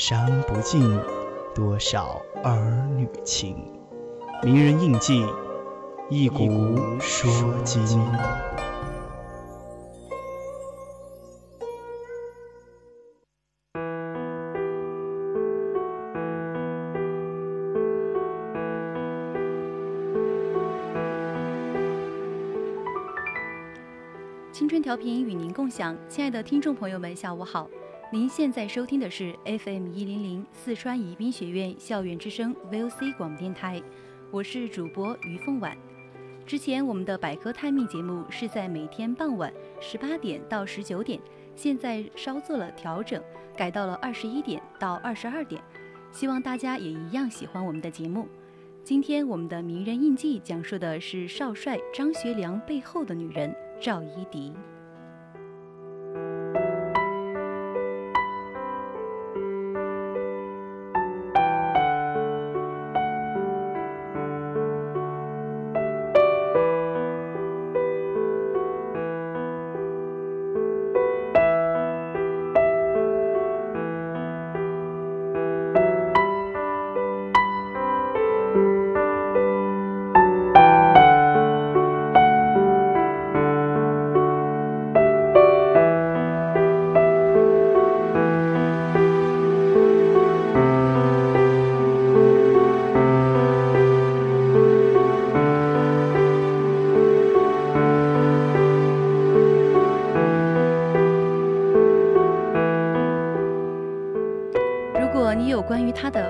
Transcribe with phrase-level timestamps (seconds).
[0.00, 0.98] 伤不尽
[1.54, 3.54] 多少儿女情。
[4.42, 5.22] 名人印记，
[6.08, 7.30] 一古说
[7.64, 8.00] 今。
[24.82, 27.68] 调频与您共享，亲爱的听众朋友们，下午好！
[28.12, 33.80] 您现在收听的是 FM 一零零四川宜宾学院校园之声 VOC 广播电台，
[34.32, 35.78] 我是主播于凤婉。
[36.44, 41.20] 之前我们的百科探秘节目是在每天傍晚十八点到十九点，
[41.54, 43.22] 现在稍做了调整，
[43.56, 45.62] 改到了二十一点到二十二点，
[46.10, 48.26] 希望大家也一样喜欢我们的节目。
[48.82, 54.52] 今天我们的名人印记讲述的是少帅张学良背后的女人赵一荻。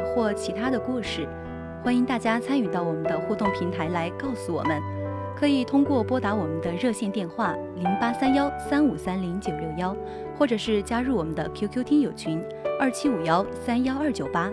[0.06, 1.28] 或其他的故事，
[1.82, 4.80] 欢迎大家参与到我们的互动平台来告诉我们。
[5.36, 9.96] 可以通过拨打我们的热线电话零八三幺三五三零九六幺，
[10.38, 12.42] 或者是加入我们的 QQ 听友群
[12.78, 14.50] 二七五幺三幺二九八。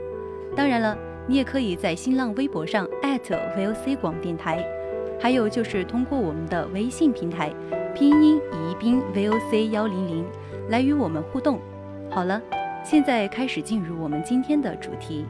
[0.55, 4.65] 当然了，你也可以在新浪微博上 @VOC 广电台，
[5.19, 7.53] 还有就是通过我们的微信平台
[7.93, 10.25] 拼音宜宾 VOC 幺零零
[10.69, 11.59] 来与我们互动。
[12.09, 12.41] 好了，
[12.83, 15.25] 现在开始进入我们今天的主题。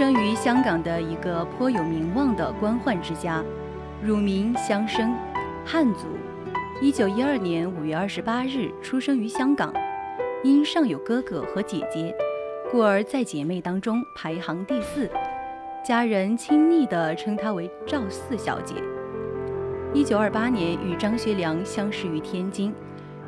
[0.00, 3.44] 生于香港的一个颇有名望的官宦之家，
[4.02, 5.14] 乳名香生，
[5.62, 6.06] 汉族。
[6.80, 9.70] 一九一二年五月二十八日出生于香港，
[10.42, 12.16] 因上有哥哥和姐姐，
[12.70, 15.06] 故而在姐妹当中排行第四，
[15.84, 18.76] 家人亲昵地称她为赵四小姐。
[19.92, 22.72] 一九二八年与张学良相识于天津，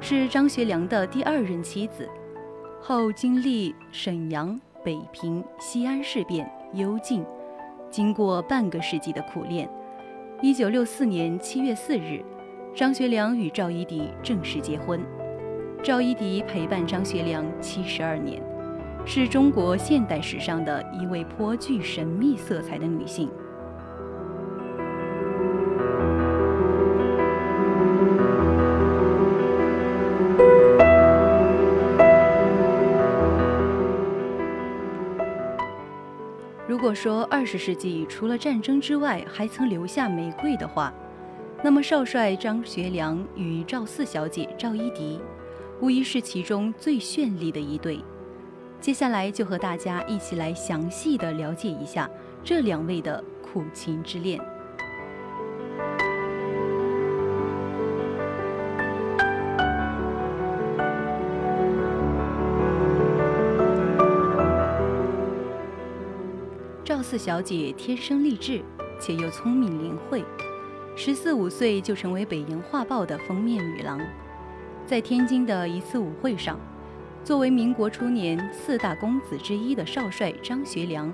[0.00, 2.08] 是张学良的第二任妻子，
[2.80, 4.58] 后经历沈阳。
[4.84, 7.24] 北平、西安事变、幽静，
[7.90, 9.68] 经过半个世纪的苦练，
[10.40, 12.24] 一九六四年七月四日，
[12.74, 15.00] 张学良与赵一荻正式结婚。
[15.82, 18.42] 赵一荻陪伴张学良七十二年，
[19.04, 23.30] 是中国现代史上的一位颇具神秘色彩的女性。
[36.68, 40.92] 如果说二十世纪除了战争之外还曾留下玫瑰的话，
[41.62, 45.20] 那么少帅张学良与赵四小姐赵一荻，
[45.80, 47.98] 无疑是其中最绚丽的一对。
[48.80, 52.08] 接下来就和大家一起来详细的了解一下
[52.44, 54.40] 这两位的苦情之恋。
[67.12, 68.62] 四小姐天生丽质，
[68.98, 70.24] 且又聪明灵慧，
[70.96, 74.00] 十四五岁就成为《北洋画报》的封面女郎。
[74.86, 76.58] 在天津的一次舞会上，
[77.22, 81.12] 作为民国初年四大公子之一的少帅张学良，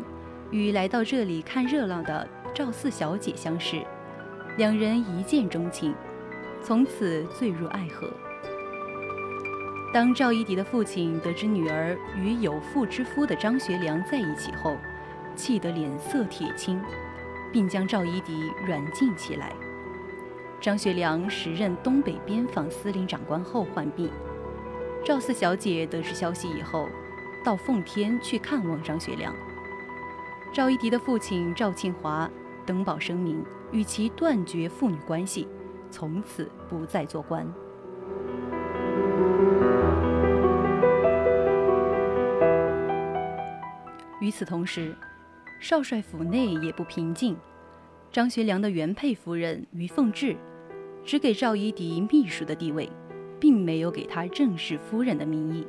[0.53, 3.83] 与来到这里看热闹的赵四小姐相识，
[4.57, 5.93] 两人一见钟情，
[6.63, 8.09] 从此坠入爱河。
[9.93, 14.77] 当赵一荻的父亲得知女儿与有妇之夫的张学良在一起后，
[15.39, 16.83] 气得脸色铁青，
[17.53, 19.53] 并将赵一荻软禁起来。
[20.61, 24.11] 张学良时任东北边防司令长官后患病，
[25.05, 26.89] 赵四小姐得知消息以后，
[27.45, 29.33] 到奉天去看望张学良。
[30.53, 32.29] 赵一荻的父亲赵庆华
[32.67, 35.47] 登报声明，与其断绝父女关系，
[35.93, 37.47] 从此不再做官。
[44.21, 44.97] 与此同时，
[45.61, 47.37] 少帅府内也不平静。
[48.11, 50.37] 张学良的原配夫人于凤至，
[51.05, 52.91] 只给赵一荻秘书的地位，
[53.39, 55.67] 并没有给她正式夫人的名义。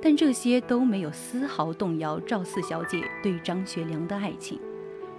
[0.00, 4.58] 但这些都没有丝毫动摇赵四小姐对张学良的爱情。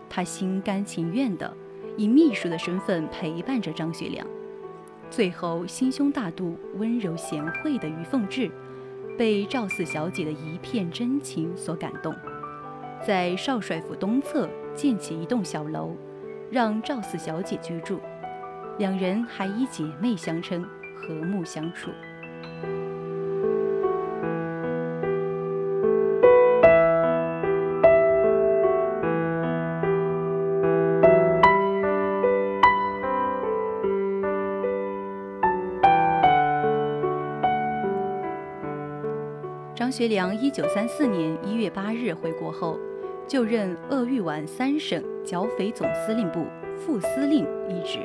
[0.10, 1.56] 她心甘情愿地
[1.96, 4.26] 以秘书的身份陪伴着张学良。
[5.12, 8.50] 最后，心胸大度、温柔贤惠的于凤至，
[9.18, 12.16] 被赵四小姐的一片真情所感动。
[13.04, 15.96] 在少帅府东侧建起一栋小楼，
[16.52, 18.00] 让赵四小姐居住，
[18.78, 20.64] 两人还以姐妹相称，
[20.96, 21.90] 和睦相处。
[39.74, 42.78] 张学良一九三四年一月八日回国后。
[43.28, 46.46] 就任鄂豫皖三省剿匪总司令部
[46.76, 48.00] 副司令一职。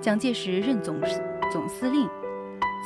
[0.00, 1.00] 蒋介石任总
[1.52, 2.08] 总司令，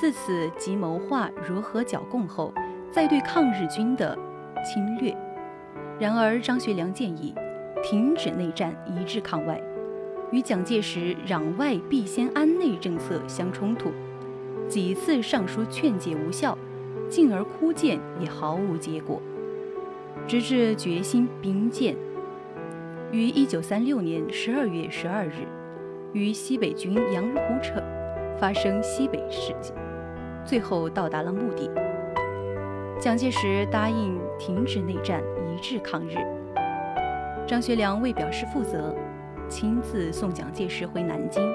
[0.01, 2.53] 自此即谋划如何剿共后，
[2.91, 4.19] 再对抗日军的
[4.65, 5.17] 侵略。
[5.99, 7.33] 然而张学良建议
[7.83, 9.63] 停止内战，一致抗外，
[10.33, 13.93] 与蒋介石攘外必先安内政策相冲突，
[14.69, 16.59] 几次上书劝解无效，
[17.09, 19.23] 进而哭谏也毫无结果。
[20.27, 21.95] 直至决心兵谏，
[23.13, 25.47] 于一九三六年十二月十二日，
[26.15, 27.83] 与西北军杨虎城
[28.39, 29.77] 发生西北事件，
[30.43, 31.71] 最后到达了目的。
[32.99, 35.23] 蒋介石答应停止内战，
[35.53, 36.17] 一致抗日。
[37.47, 38.95] 张学良为表示负责，
[39.47, 41.53] 亲自送蒋介石回南京，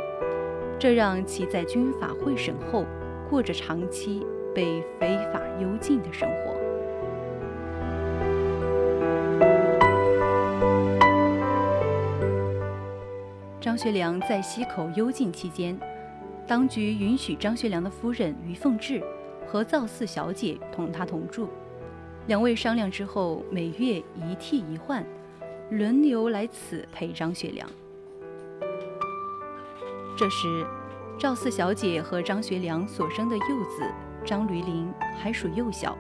[0.78, 2.86] 这让其在军法会审后，
[3.32, 4.24] 过着长期
[4.54, 6.39] 被非法幽禁的生活。
[13.70, 15.80] 张学良在溪口幽禁期间，
[16.48, 19.00] 当局允许张学良的夫人于凤至
[19.46, 21.48] 和赵四小姐同他同住。
[22.26, 25.06] 两位商量之后，每月一替一换，
[25.70, 27.70] 轮流来此陪张学良。
[30.18, 30.66] 这时，
[31.20, 33.84] 赵四小姐和张学良所生的幼子
[34.26, 35.96] 张驴林还属幼小，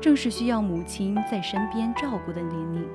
[0.00, 2.88] 正是需要母亲在身边照顾的年龄。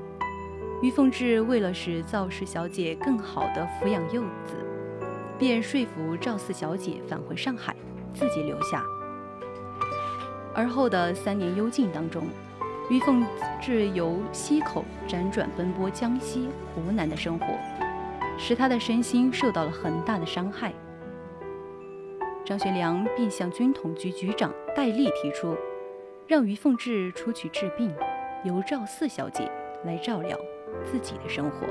[0.82, 4.56] 于凤至为了使赵氏小姐更好地抚养幼子，
[5.38, 7.76] 便说服赵四小姐返回上海，
[8.14, 8.84] 自己留下。
[10.56, 12.24] 而后的三年幽禁当中，
[12.90, 13.26] 于凤
[13.62, 17.46] 至由溪口辗转奔波江西、湖南的生活，
[18.38, 20.74] 使她的身心受到了很大的伤害。
[22.46, 25.58] 张学良便向军统局局长戴笠提出，
[26.26, 27.94] 让于凤至出去治病，
[28.46, 29.52] 由赵四小姐
[29.86, 30.38] 来照料。
[30.86, 31.68] 自己的生活。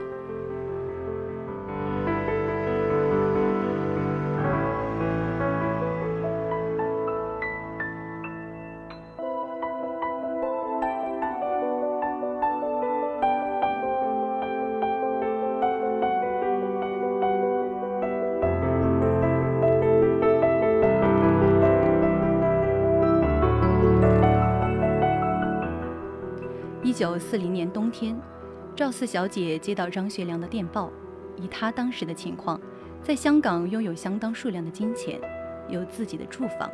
[26.83, 28.38] 一九四零年冬天。
[28.79, 30.89] 赵四小姐接到张学良的电报，
[31.37, 32.61] 以她当时的情况，
[33.03, 35.21] 在香港拥有相当数量的金钱，
[35.69, 36.71] 有自己的住房，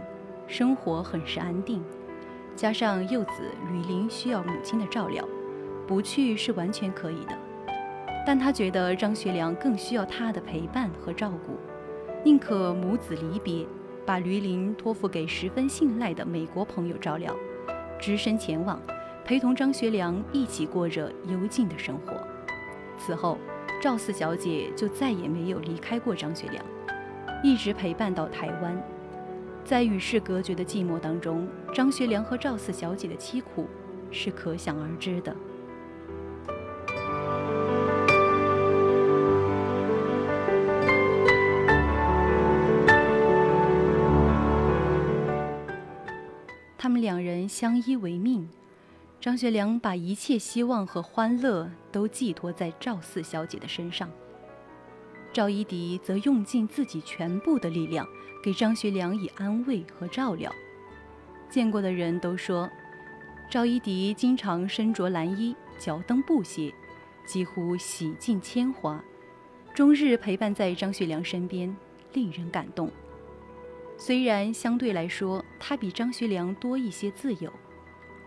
[0.46, 1.82] 生活很是安定。
[2.54, 5.26] 加上幼子吕林需要母亲的照料，
[5.86, 7.34] 不去是完全可以的。
[8.26, 11.54] 但他觉得张学良更需要他的陪伴和照顾，
[12.22, 13.66] 宁可母子离别，
[14.04, 17.34] 把吕林托付给十分信赖的美国朋友照料，
[17.98, 18.78] 只身前往，
[19.24, 22.12] 陪同张学良一起过着幽静的生活。
[22.98, 23.38] 此后，
[23.80, 26.62] 赵四小姐就再也没有离开过张学良，
[27.42, 28.78] 一直陪伴到台湾。
[29.64, 33.66] 在与世隔绝的寂寞当中，张学良和赵四小姐的凄苦
[34.10, 35.34] 是可想而知的。
[46.76, 48.46] 他们两人相依为命，
[49.24, 54.10] 张学良把一切希望和欢乐都寄托在赵四小姐的身上，
[55.32, 58.06] 赵一荻则用尽自己全部的力量。
[58.42, 60.52] 给张学良以安慰和照料，
[61.48, 62.68] 见过的人都说，
[63.50, 66.70] 赵一荻经常身着蓝衣，脚蹬布鞋，
[67.24, 69.02] 几乎洗尽铅华，
[69.72, 71.74] 终日陪伴在张学良身边，
[72.12, 72.90] 令人感动。
[73.96, 77.50] 虽然相对来说，他比张学良多一些自由，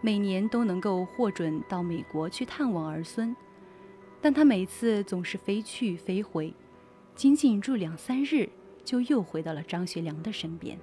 [0.08, 3.36] 每年都能够获准到美国去探望儿孙，
[4.22, 6.54] 但他每次总是飞去飞回，
[7.14, 8.48] 仅仅住两三日。
[8.86, 10.80] 就又回到了张学良的身边。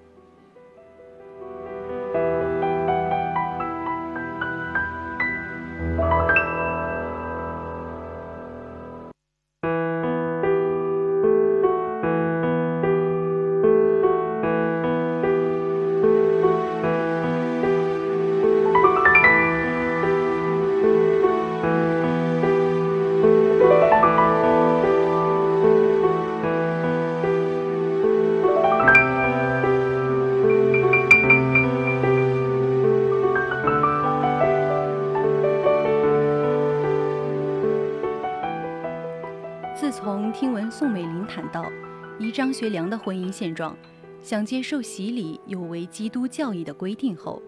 [42.54, 43.76] 学良的婚姻现状，
[44.22, 47.42] 想接受洗礼有违基督教义的规定后，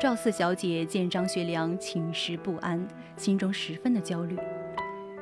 [0.00, 4.38] 赵四小姐见张学良寝食不安，心中十分的焦虑。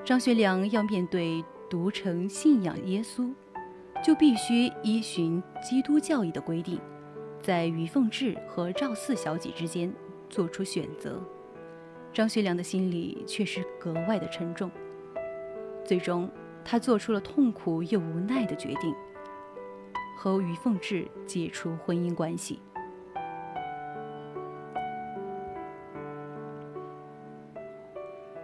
[0.04, 3.34] 张学良要面对独诚信仰耶稣，
[4.04, 6.78] 就必须依循基督教义的规定，
[7.42, 9.92] 在于凤至和赵四小姐之间
[10.30, 11.20] 做出选择。
[12.12, 14.70] 张学良的心里却是格外的沉重。
[15.84, 16.30] 最终。
[16.68, 18.92] 他做出了痛苦又无奈的决定，
[20.16, 22.58] 和于凤至解除婚姻关系。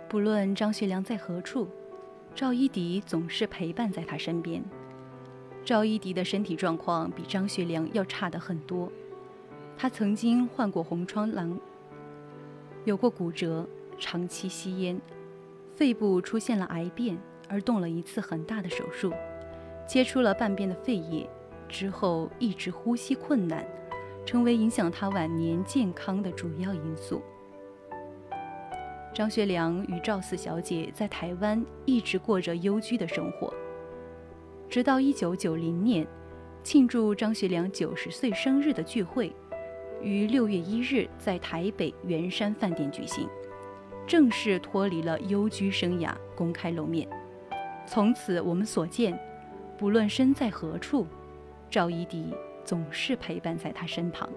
[0.09, 1.67] 不论张学良在何处，
[2.35, 4.63] 赵一荻总是陪伴在他身边。
[5.65, 8.93] 赵一荻的身体状况比张学良要差的很多，
[9.77, 11.59] 他曾经患过红疮狼，
[12.85, 13.67] 有过骨折，
[13.99, 15.01] 长期吸烟，
[15.75, 17.19] 肺部出现了癌变。
[17.49, 19.13] 而动了一次很大的手术，
[19.87, 21.29] 切出了半边的肺叶，
[21.73, 23.67] 之后一直呼吸困难，
[24.27, 27.23] 成为影响他晚年健康的主要因素。
[29.15, 33.53] 张学良与赵四小姐在台湾一直过着幽居的生活，
[34.69, 36.07] 直到一九九零年，
[36.63, 39.35] 庆祝张学良九十岁生日的聚会，
[40.03, 43.29] 于六月一日在台北圆山饭店举行，
[44.07, 47.09] 正式脱离了幽居生涯，公开露面。
[47.87, 49.19] 从此，我们所见，
[49.77, 51.07] 不论身在何处，
[51.73, 52.31] 赵一荻
[52.67, 54.29] 总是陪伴在他身旁。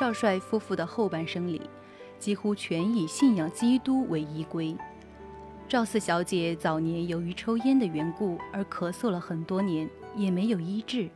[0.00, 1.60] 少帅夫妇的后半生里，
[2.18, 4.74] 几乎全以信仰基督为依归。
[5.68, 11.10] 赵四小姐早年由于抽烟的缘故而咳嗽了很多年，也没有医治，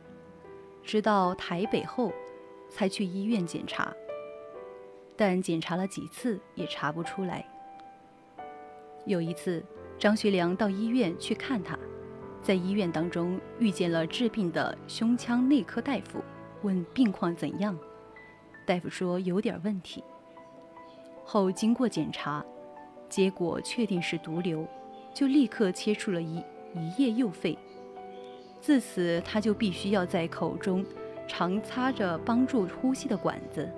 [0.83, 2.13] 直到台北后，
[2.69, 3.91] 才去医院检查。
[5.15, 7.43] 但检查了几次也查不出来。
[9.07, 9.65] 有一次，
[9.97, 11.75] 张学良到医院去看他，
[12.39, 16.23] 在医院当中遇见了治病的胸腔内科大夫，
[16.61, 17.75] 问病况怎样。
[18.65, 20.03] 大夫说有点问题，
[21.23, 22.43] 后经过检查，
[23.07, 24.67] 结果确定是毒瘤，
[25.13, 26.43] 就立刻切除了一
[26.73, 27.57] 一叶右肺。
[28.59, 30.83] 自此，他就必须要在口中
[31.27, 33.69] 常插着帮助呼吸的管子。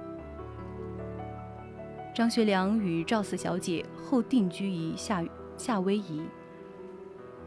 [2.16, 5.24] 张学良与赵四小姐后定居于夏
[5.58, 6.22] 夏威夷。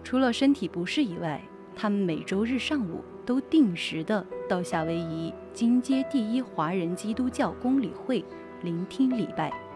[0.04, 1.40] 除了身体不适以外，
[1.74, 8.24] 他们每周日上午都定时的到夏威夷金街第一华人基督教公理会
[8.60, 9.69] 聆听礼拜。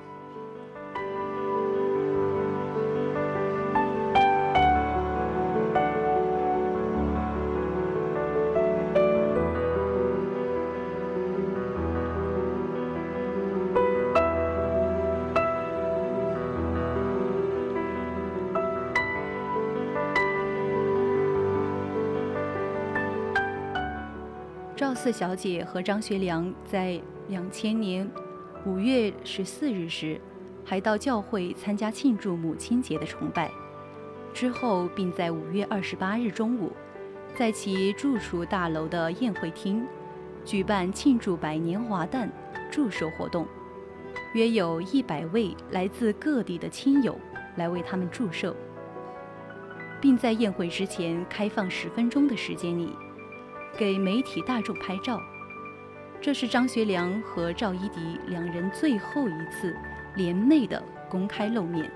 [25.04, 28.10] 四小姐和张学良在两千年
[28.64, 30.18] 五月十四日时，
[30.64, 33.50] 还到教会参加庆祝母亲节的崇拜。
[34.32, 36.72] 之后，并在五月二十八日中午，
[37.34, 39.86] 在其住处大楼的宴会厅
[40.42, 42.32] 举办庆祝百年华诞
[42.70, 43.46] 祝寿活动，
[44.32, 47.14] 约有一百位来自各地的亲友
[47.56, 48.56] 来为他们祝寿，
[50.00, 52.90] 并在宴会之前开放十分钟的时间里。
[53.76, 55.20] 给媒体大众拍照，
[56.20, 59.76] 这是张学良和赵一荻两人最后一次
[60.14, 61.90] 联袂的公开露面。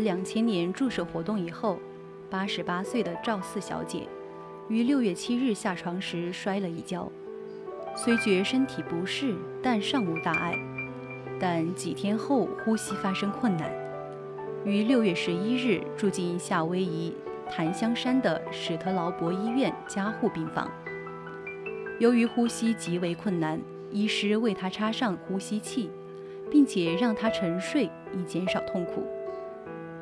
[0.00, 1.78] 两千年祝寿活动以后，
[2.28, 4.08] 八十八岁的赵四小姐
[4.68, 7.10] 于六月七日下床时摔了一跤，
[7.96, 10.56] 虽觉身体不适，但尚无大碍。
[11.38, 13.70] 但几天后呼吸发生困难，
[14.64, 17.14] 于六月十一日住进夏威夷
[17.48, 20.70] 檀香山的史特劳伯医院加护病房。
[21.98, 23.60] 由于呼吸极为困难，
[23.90, 25.90] 医师为她插上呼吸器，
[26.50, 29.06] 并且让她沉睡以减少痛苦。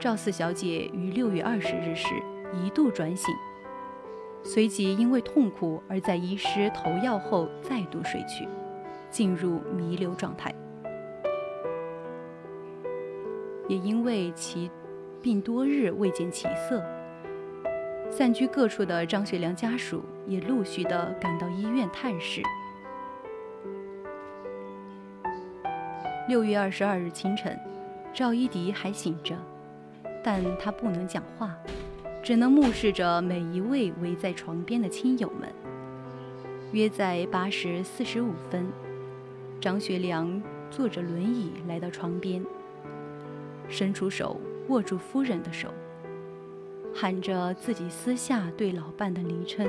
[0.01, 2.07] 赵四小姐于六月二十日时
[2.55, 3.35] 一度转醒，
[4.45, 8.47] 随即因为痛苦而在医师投药后再度睡去，
[9.11, 10.55] 进入弥留状态。
[13.67, 14.71] 也因为其
[15.21, 16.81] 病多日未见起色，
[18.09, 22.41] 散居各处的张学良家属也陆续的赶到医院探视。
[26.29, 27.59] 六月二十二日清晨，
[28.15, 29.37] 赵一荻还醒着。
[30.31, 31.57] 但他不能讲话，
[32.23, 35.49] 只能目视着每一位围在床边的亲友们。
[36.71, 38.67] 约在八时四十五分，
[39.59, 42.45] 张学良坐着轮椅来到床边，
[43.71, 44.39] 伸出手
[44.69, 45.73] 握住夫人的手，
[46.95, 49.67] 喊着自己私下对老伴的昵称，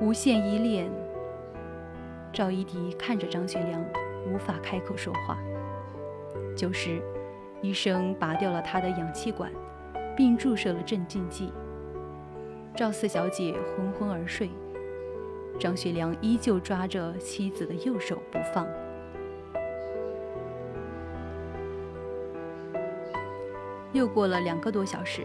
[0.00, 0.90] 无限依恋。
[2.32, 3.80] 赵一荻看着张学良，
[4.26, 5.38] 无法开口说话。
[6.56, 7.00] 就是。
[7.60, 9.50] 医生拔掉了他的氧气管，
[10.16, 11.52] 并注射了镇静剂。
[12.76, 14.48] 赵四小姐昏昏而睡，
[15.58, 18.66] 张学良依旧抓着妻子的右手不放。
[23.92, 25.24] 又过了两个多小时，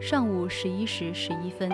[0.00, 1.68] 上午十一时十一分，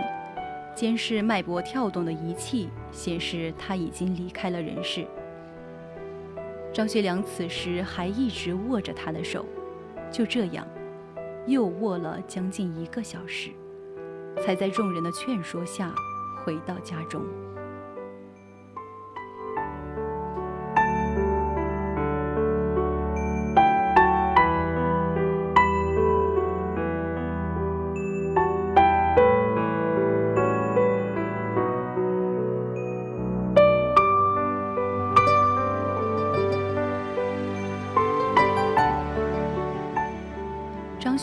[0.74, 5.06] 监视脉搏跳动的仪器显示他已经离开了人世。
[6.72, 9.44] 张学良此时还一直握着他的手。
[10.10, 10.66] 就这样，
[11.46, 13.50] 又卧了将近一个小时，
[14.40, 15.94] 才在众人的劝说下
[16.44, 17.22] 回到家中。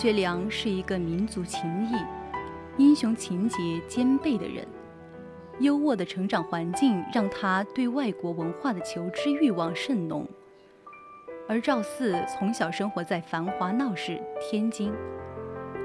[0.08, 1.92] 学良是一个民族情谊、
[2.82, 3.58] 英雄情节
[3.90, 4.66] 兼备的人。
[5.60, 10.26] 优渥的成长环境让他对外国文化的求知欲望甚浓，
[11.46, 14.94] 而赵四从小生活在繁华闹市天津，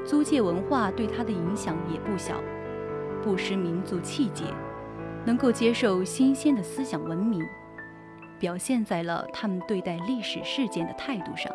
[0.07, 2.41] 租界文化对他的影响也不小，
[3.25, 4.45] 不失民族气节，
[5.25, 7.43] 能够接受新鲜的思想文明，
[8.39, 11.53] 表现在了他们对待历史事件的态度上。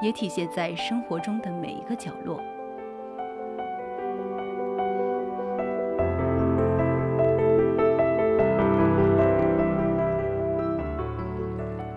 [0.00, 2.40] 也体现在生活中的每一个角落。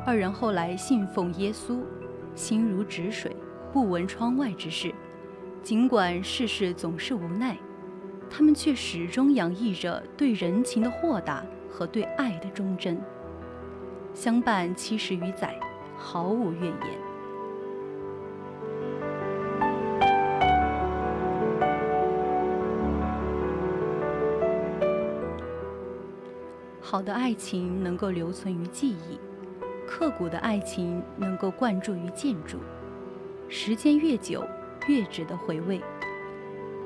[0.06, 1.80] 二人后来信奉耶稣，
[2.36, 3.36] 心如止水，
[3.72, 4.94] 不闻窗外之事。
[5.64, 7.58] 尽管世事总是无奈，
[8.30, 13.02] 他们却始终洋溢着对人情的豁达和对爱的忠贞。
[14.14, 15.58] 相伴七十余载，
[15.98, 17.13] 毫无怨言。
[26.94, 29.20] 好的爱情能够留存于记忆。
[29.88, 32.60] 刻骨的爱情能够灌注于建筑，
[33.50, 34.46] 时间越久，
[34.88, 35.82] 越值得回味。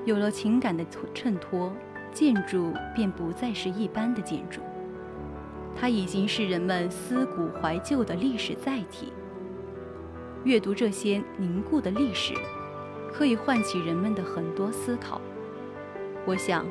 [0.06, 0.82] 有了情感的
[1.14, 1.74] 衬托，
[2.14, 4.62] 建筑便不再是一般的建筑，
[5.76, 9.12] 它已经是人们思古怀旧的历史载体。
[10.46, 12.34] 阅读这些凝固的历史，
[13.12, 15.20] 可以唤起人们的很多思考。
[16.26, 16.66] 我想，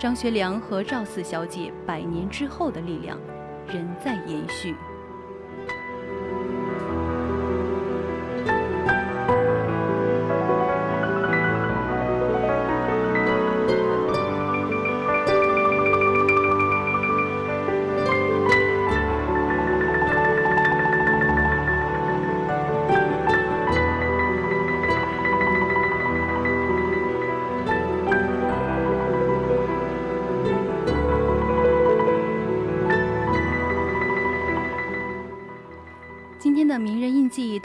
[0.00, 3.20] 张学良和赵四小姐百年之后的力量，
[3.66, 4.74] 仍在延续。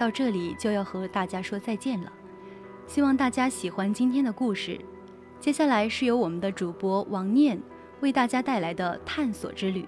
[0.06, 2.14] 到这里就要和大家说再见了，
[2.86, 4.80] 希望大家喜欢今天的故事。
[5.40, 7.60] 接下来是由我们的主播王念
[8.02, 9.84] 为大家带来的探索之旅，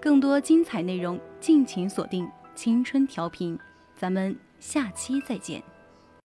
[0.00, 3.58] 更多精彩内容敬请锁定青春调频，
[3.94, 5.62] 咱们下期再见。